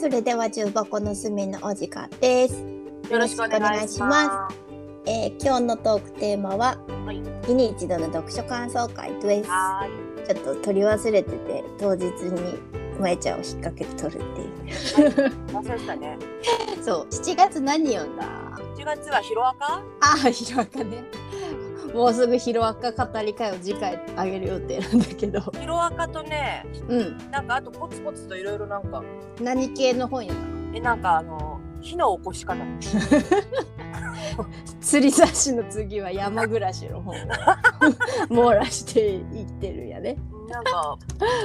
[0.00, 2.54] それでは重箱の隅のお時間です。
[3.10, 4.56] よろしくお願いします。
[5.06, 9.50] えー今日のトークテーマは、はい日に一度の読書感想会です。
[9.50, 9.88] は
[10.24, 12.58] ちょっと取り忘れてて、当日に
[13.00, 15.32] まえちゃんを引っ掛けて取るっていう。
[15.52, 16.16] 忘れてたね。
[16.80, 18.24] そう、7月何読んだ
[18.76, 19.66] ？1月はヒロアカ？
[19.74, 19.82] あ
[20.26, 21.02] あ、ヒロアカね。
[21.98, 25.40] もうすぐヒロアカ語り会を次回あげる予定なんだけど。
[25.58, 27.18] ヒロアカとね、うん。
[27.32, 29.02] なんかあとポツポツといろいろなんか、
[29.40, 30.76] 何系の本読んだの？
[30.76, 32.56] え、なんかあの、火の起こし方。
[34.80, 37.18] 釣り雑誌の次は山暮らしの本を
[38.30, 40.16] 網羅していってるんやね。
[40.48, 40.98] なんか、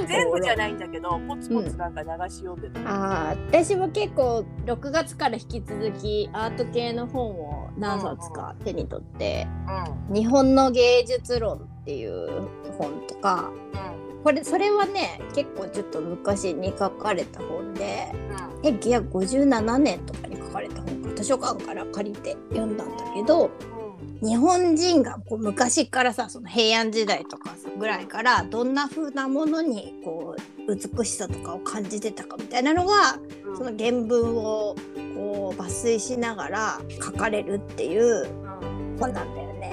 [0.08, 2.80] 全部じゃないんだけど、ポツポツなんか流し読んでた。
[2.80, 9.46] ああ私も結構6月から引き続きアート系の本を何冊か手に取って
[10.10, 13.44] う「日本の芸術論」っていう本とかん。
[14.16, 14.22] うん。
[14.24, 18.10] これそれはね結構ちょっと昔に書かれた本で
[18.62, 24.28] 1957年とかに書かれた本が図書館から借りて読んだんだけどうん。
[24.28, 30.36] 日本人がこう昔からさその平安時代とかさぐらいからどんな風なものにこ
[30.68, 33.56] う美しさとかを感じてたかみたいなのがうん。
[33.56, 34.76] その原文を
[35.14, 38.96] こう抜粋しながら書かれるっていううん。
[38.98, 39.72] 本なんだよね。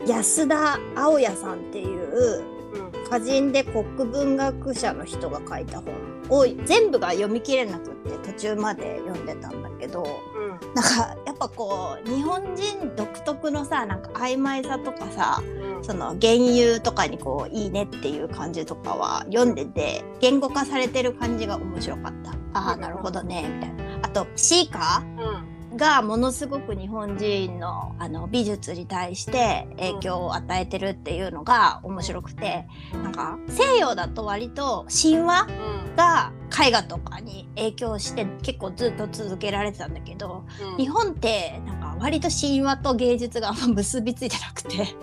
[0.00, 0.08] うん。
[0.08, 2.44] 安田青也さんっていう
[2.74, 3.04] うん。
[3.04, 10.74] 歌人で国文学者の人が書いた本を全部が読み切れなくって途中まで読んでたんだけどうん。
[10.74, 15.42] なんかやっぱこう日本人独特のさなんか曖昧さとかさ
[15.76, 15.84] うん。
[15.84, 22.32] その原由とかにこういいねっていう感じとかは読んでて言語化されてる感じが面白かった。
[22.58, 23.84] ああなるほどねみたいな。
[24.02, 25.53] あとシーカうん。
[25.74, 35.96] ーがものすごく日本人のあの美術に対して影響を与えてるっていうのが面白くてなんか西洋だと割と神話うん。
[35.96, 36.32] が
[36.66, 40.76] 絵画とかに影響して結構ずっと続けられてたんだけどうん。
[40.76, 44.94] 日本ってなんか割と神話と芸術があんま結びついてなくて。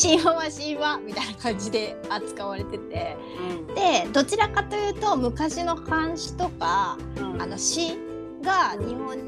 [0.00, 3.16] 神話は神話みたいな感じで扱われてて
[3.68, 3.74] うん。
[3.74, 7.42] でどちらかというと昔の漢詩とかうん。
[7.42, 7.98] あの詩
[8.46, 9.18] が日本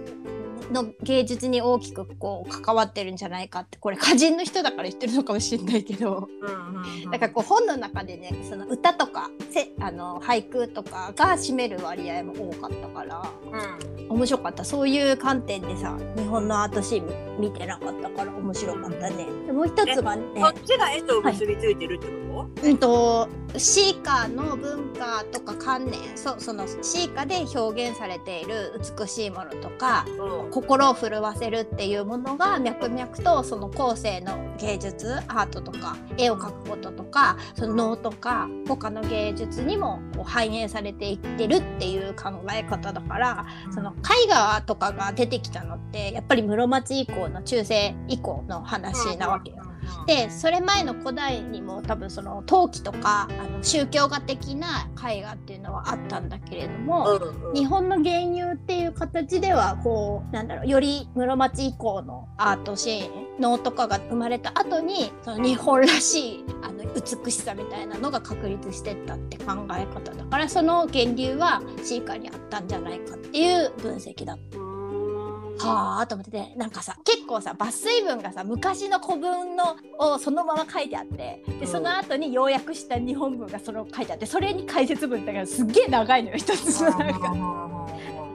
[0.72, 7.10] の芸術に大きくこう関わってるんじゃないかってこれ歌人の人だから言ってるのかもしれないけどうん。
[7.10, 14.08] だからこう本の中でねその歌とかせあの俳句とかが占める割合も多かったからうん。
[14.08, 19.26] 面白かったそういう観点でさ日本のアートシーン見てなかったから面白かったね。
[19.46, 22.12] でもう一つがねこっちが絵と結びついてるってこ
[22.42, 30.50] うんとシーカの文化とか観念そそのシーカで表現されている美しいものとかとうん。
[30.50, 43.94] 心を震わせるっていうものが脈々とその後世の芸術アートとか絵を描くこととかその能とか他の芸術にもこう反映されていってるっていう考え方だからその
[44.24, 49.67] 絵画とかが出てきたのってやっぱり室町以降の中世以降の話なわけよ。
[50.06, 57.54] でそれ前の古代にも多分その陶器とかあの宗教画的な絵画っていうのはあったんだけれども、うん。
[57.54, 74.67] 日本の原由っていう形ではこうなんだろうより室町以降のアートシーン能とかが生まれた後にその日本らしいあの美しさみたいなのが確立してったって考え方だからその源流はシーカにあったんじゃないかっていう分析だった。
[75.66, 88.27] はあと思っててなんかさ結構さ抜粋文がさ昔の古文のをそのまま書いてあってでその後に要約した日本文がそれを書いてあってそれに解説文だからすっげえ長いのよ一つのなんか。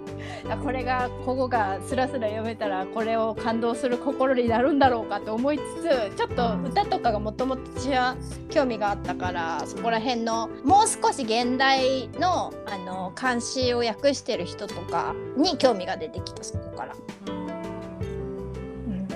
[0.61, 8.17] これがここがスラスラ読めたらこれを感動する心になるんだろうかと思いつつちょっと歌とかがもともと私は
[8.49, 16.95] 興味があったからそこら辺のもう少し現代のあの漢詩を訳してる人とかに興味が出てきたそこから。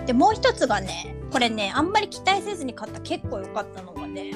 [0.05, 4.31] でもう一つがねこれねあんまり期待せずに買った結構良かったのがね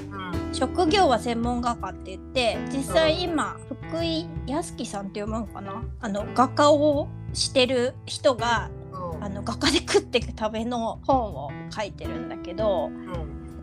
[0.52, 3.58] 職業は専門画家って言って実際今
[3.92, 5.84] 福井康樹さんって読むのかな？
[6.00, 8.72] あの画家をしてる人が
[9.20, 12.90] あの画家で食っていくための本を書いてるんだけど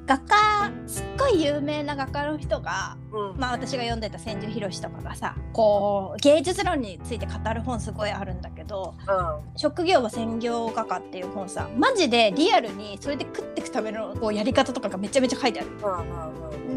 [0.06, 0.36] 画家
[0.86, 2.98] すっごい有名な画家の人が
[3.38, 8.94] まあ私が読んでた千住博とかがさこう芸術論について語る本すごいあるんだけど
[9.56, 15.70] 職業は専業画家っていう本さマジでリアルにそれで食っていくためのこうやり方とかがめちゃめちゃ書いてある。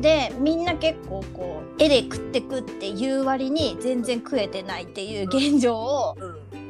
[0.02, 6.18] でみんな結構こう絵で食ってくっていう割に全然食えてないっていう現状を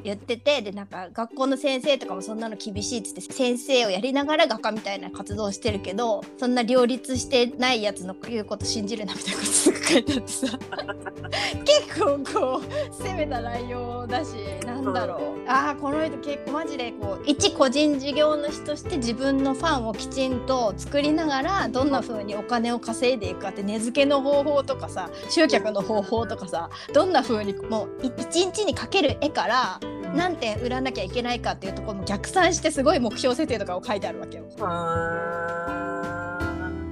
[0.04, 10.48] 言っててでなんか学校の先生とかもそんなの厳しいっつって先生をやりながら画家みたいな活動をしてるけどそんな両立してないやつの言うこと信じるなみたいなことすぐ書いてあってさ。
[11.66, 29.80] 結構こう攻めた内容だしなんだろう、ああこの人結構マジでこう一個人事業主として自分のファンをきちんと作りながらどんな風にお金を稼いでいくかって値付けの方法とかさ集客の方法とかさどんな風にもうい一日に描ける絵から
[30.16, 34.46] 何点売らなきゃいけないかっていうところも逆算してすごい目標設定とかを書いてあるわけよ。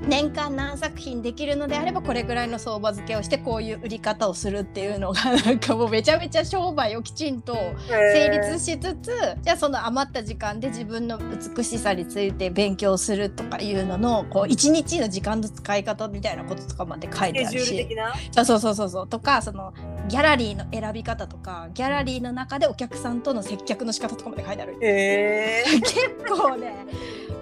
[0.10, 7.56] 年間何作品できるのであればこれぐらいの相場付けをしてこういう売り方をするっていうのがなんかもうめちゃめちゃ商売をきちんと
[7.88, 9.12] 成立しつつ
[9.44, 17.88] じゃあその余った時間で自分の美しさについて勉強するとかいうののこう一日の時間の使い方みたいなこととかまで書いてあるし。
[18.32, 19.08] そうそうそうそうそう。
[19.08, 19.74] とかその
[20.10, 24.78] ギャラリーの選び方とかギャラリーの中でお客さんとの接客の仕方とかまで書いてある。
[24.80, 25.94] 結
[26.28, 26.76] 構ね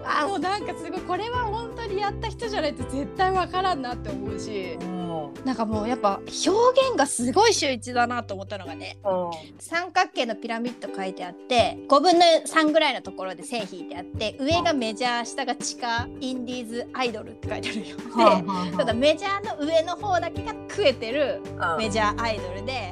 [0.07, 6.29] あもうなんかすごいこれは本当にやった人じゃないと絶対わからんなって思うし、うん、なんかもうやっぱ表
[6.89, 17.97] 現がすごい秀逸だなと思ったのがね、うん、三角形のピラミッド書いてあって5分の3ぐらいのところで線引いてあって上がメジャー下が地下インディーズアイドルって書いてあるよ。
[18.71, 21.41] でただメジャーの上の方だけが食えてる
[21.77, 22.91] メジャーアイドルで、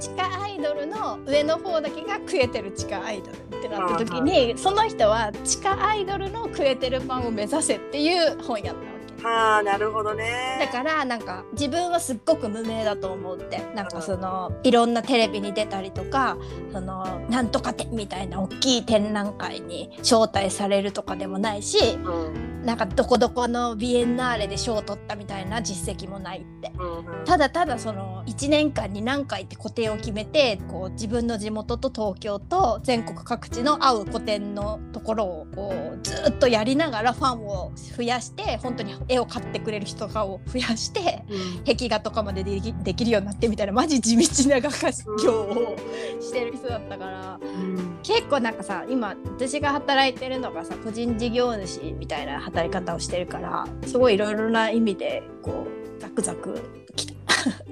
[0.00, 8.94] 地下アイドルの上の方だけが食えてる地下アイドルってなった時にその人は地下アイドルの食えてるパンを目指せっていう本やった
[9.26, 10.58] あなるほどね。
[10.60, 16.36] だからなんか自分はすっごく無名だと思うってなんかそのいろんなテレビに出たりとか
[16.72, 44.90] そのなんとか展みたいな大きい展覧会に招待されるとかでもないし、うん、なんかどこどこのビエンナーレで賞を取ったみたいな実績もないって、うん、ただただその1年間に何回って固定を決めてこう自分の地元と東京と全国各地の合う個展のところをこうずっとやりながらファンを増やして本当に絵を買ってくれる人を増やして、うん、壁画とかまでできできるようになってみたいなマジ地道な画家
[45.22, 45.76] 業を
[46.20, 56.60] してる人だったから、うん、結構なんかさ今私が働いてるのがさ個人事業主みたいな働き方をしてるからすごいいろいろな意味でこうザクザク
[56.94, 57.14] きた。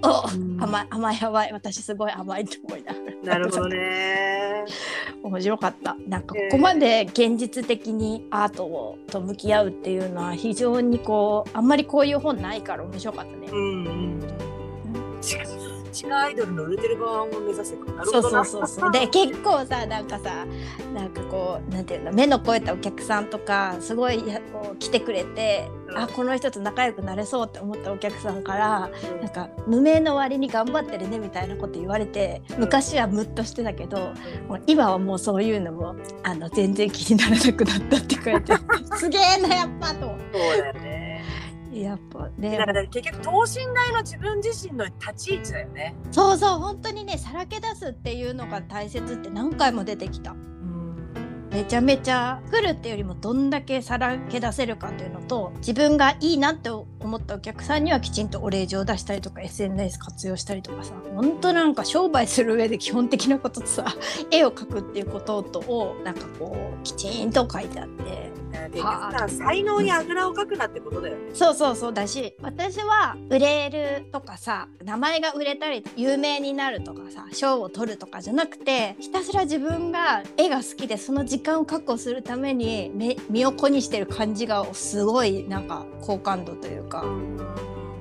[0.04, 0.26] お、
[0.62, 2.94] 甘い甘い甘い私すごい甘いと思いな。
[3.22, 4.64] なるほどね。
[5.22, 13.48] 面白かったなんかここまで現実的にアートをと向き合うっていうのは非常にこうあんまりこういう本ないから面白かったね。
[13.50, 14.20] うん、うん
[15.92, 20.46] 地下アイドルの売れてる側を目指せなるほどそうそうそうで結構さなんかさ
[20.94, 24.22] なんかこうなんていうの目の肥えたお客さんとかすごい
[24.52, 34.12] こう来てくれて、うん、あこの人と仲良くなれそうって思ったお客さんから、うん、なんか無名の割に頑張ってるねみたいなこと言われて昔はムッとしてたけど、
[34.48, 38.54] うん、今はもうそういうのもあの全然気にならなくなったって書いて
[38.96, 40.22] すげえなやっぱと。
[40.32, 40.81] そうだよね
[41.72, 42.58] やっぱね。
[42.58, 45.94] だから結局等身大の自分自身の立ち位置だよね。
[46.10, 50.34] そうそう本当にねさらけ出すっていうのが大切って何回も出てきた。
[51.52, 63.84] めちゃめちゃ来るっていうよりもどんだけさらけ出せるかっていうのと自分がいいなって思ったお客さんにはきちんとお礼状を出したりとか SNS 活用したりとかさほんとなんか商売する上で基本的なこととさ
[64.30, 68.31] 絵を描くっていうこととをなんかこうきちんと書いてあって
[69.28, 71.30] 才能にあぐらをかくなってことだよね。
[71.34, 82.90] そうそうそうだし私は売れるとかさ名前が売れたり有名になるとかさ賞を取るとかじゃなくてひたすら自分が絵が好きでその時間を確保するために
[83.28, 87.04] 身を粉にしてる感じがすごいなんか好感度というか。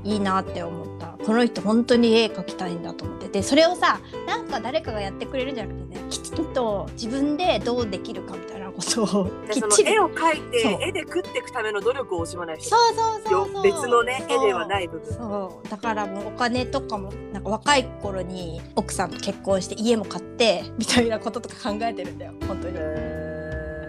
[0.03, 9.93] いいなって思ったこの人本当に絵描きたいんだと思ってでそれをさなんか誰かがやってくれるんじゃなくてねきちんと自分でどうできるかみたいなことをきっちり。
[9.93, 12.69] 絵を描いて絵で食っていくための努力を惜しまない人。
[12.69, 13.63] そうそうそうそう。
[13.63, 15.13] 別のね絵ではない部分。
[15.13, 15.67] そう。
[15.67, 22.33] だからもうお金とかもなんか若い頃に奥さんと結婚して家も買ってみたいなこととか考えてるんだよ。
[22.47, 22.77] 本当に。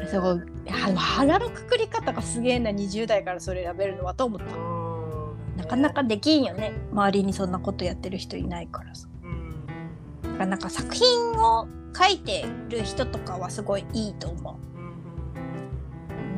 [0.09, 0.41] すごい
[0.95, 4.45] 腹のくくり方がすげえな20代からそれ選べるのはと思った。
[5.63, 6.73] なかなかできんよね。
[6.93, 9.09] 周りにそんなことやってる人いないからさ。
[10.39, 14.72] なんか作品を書いてる人とかはすごいいいと思う。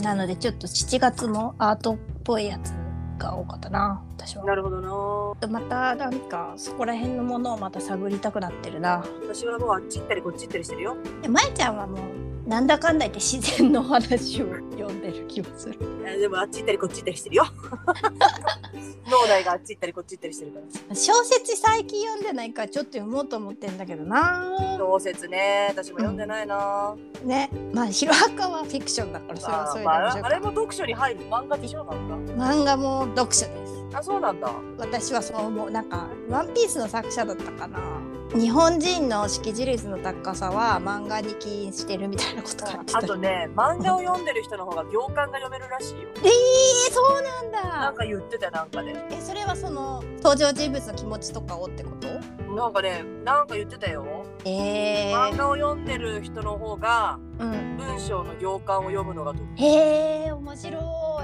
[0.02, 2.72] なのでちょっと7月のアートっぽいやつ
[3.18, 4.44] が多かったな私は。
[4.44, 5.48] なるほどな。
[5.48, 9.04] またなんかそこら辺のものをまた探りたくなってるな。
[9.22, 10.96] 私はもうあっち行ったりこっち行ったりしてるよ。
[11.22, 15.78] えまえちゃんはもうなんだかんだ言って自然の話を読んでる気もする。
[16.06, 17.46] えでもあっち行ったりこっち行ったりしてるよ。
[19.10, 20.60] 脳内があっち行ったりこっち行ったりしてるか
[20.90, 20.94] ら。
[20.94, 24.76] 小説最近読んでないからちょっと読もうと思ってんだけどな。
[24.78, 25.68] 小説ね。
[25.70, 32.32] 私も読んでないな、ね、まあヒロアカはフィクションだからそれはそれでまあ、面白いかあれも読書に入る漫画でしょなんか。
[32.34, 33.86] 漫画も読書です。
[33.94, 34.52] あそうなんだ。
[34.76, 35.70] 私はそう思う。
[35.70, 38.03] なんか「ワンピースの作者だったかな
[38.34, 42.98] 日本人の識字率の高さは漫画に起因してるみたいなこと書いてた。
[42.98, 46.08] あとね漫画を読んでる人の方が行間が読めるらしいよ。
[46.18, 47.62] えー、そうなんだ。
[47.62, 52.08] なんか言ってたよなんかでえそれはその登場人物の気持ちとかをってこと？
[52.54, 54.04] なんかねなんか言ってたよ。
[54.44, 57.76] えー、漫画を読んでる人の方がうん。
[57.76, 59.64] 文章の行間を読むのが得意。
[59.64, 60.80] へえ面白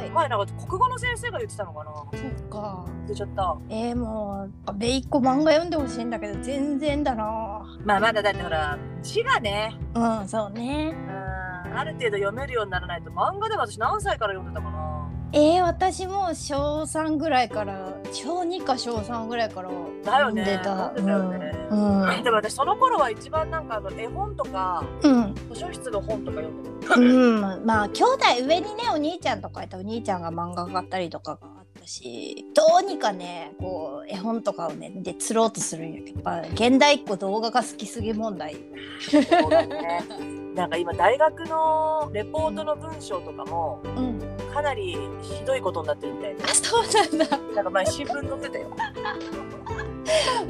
[0.06, 0.10] い。
[0.10, 1.92] 前なんか国語の先生が言ってたのかな。
[1.94, 2.02] そ
[2.46, 2.84] っか。
[3.06, 3.56] 言っちゃった。
[3.68, 4.39] えー、もう
[4.80, 7.22] べいっ子漫画読んでほしいんだけど全然だな。
[7.84, 9.78] まあまだだってほら字がね。
[9.94, 10.94] うんそうね。
[10.94, 11.30] うん
[11.72, 15.10] ある程度読めるようにならないと漫画でも私何歳から読んでたかな。
[15.32, 20.92] えー、私も小3ぐらいから小2か小3ぐらいから読んでた。
[20.96, 21.52] 読んでたよね。
[21.70, 26.94] うん でも私その頃は一番なんかあの絵本とかうん、図書室の本とか読んでた。
[26.94, 38.56] うん、まあ兄弟上にねお兄ちゃんとかいたお兄ちゃんが漫画買ったりとかがあったしどうにかねこう絵本とかをねで釣ろうとするんやけどやっぱ現代っ子動画が好きすぎ問題。
[39.00, 40.04] そうだね。
[40.54, 44.20] なんか今大学のレポートの文章とかもうん。
[44.52, 46.44] かなりひどいことになってるみたいで。
[46.44, 47.38] あそうなんだ。
[47.54, 48.70] なんか前新聞載ってたよ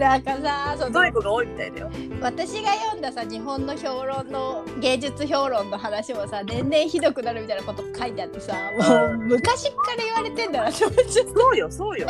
[0.01, 1.91] なんかさそひのどい子が多いみたいだよ。
[2.23, 12.09] 私が読んださ日本の評論の芸術評論の話もさ年々ひどくなるみたいなこと書いてあってさもう昔っから言われてんだなって思っちゃっそうよそうよ。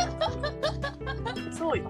[1.57, 1.83] そうよ。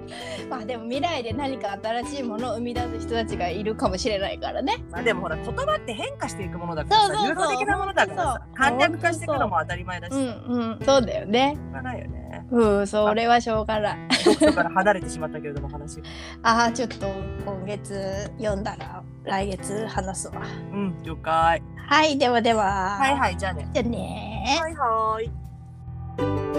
[0.50, 4.84] た まあでも未来で何か新しいものを生み出す人たちがいるかもしれないからね。
[4.90, 10.14] まあでもほら言葉って変化していくものだからさ流動的なものだからさ簡略化していくのも当たり前だし。
[10.14, 10.80] うんうん。
[10.84, 11.56] そうだよね。
[11.74, 12.21] よね
[12.52, 13.98] うんそれはしょうがない。
[14.14, 16.04] 読書から離れてしまったけれども話が。
[16.44, 17.08] ああちょっと
[17.46, 20.34] 今月読んだら来月話すわ。
[20.74, 21.62] うん了解。
[21.88, 22.98] はいではでは。
[23.00, 23.68] はいはいじゃあね。
[23.74, 25.22] じゃあねはいは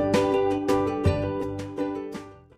[0.09, 0.12] い